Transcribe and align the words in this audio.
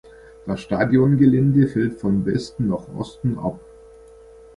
Das 0.47 0.61
Stadiongelände 0.61 1.67
fällt 1.67 1.99
von 2.01 2.25
Westen 2.25 2.69
nach 2.69 2.87
Osten 2.97 3.37
ab. 3.37 3.59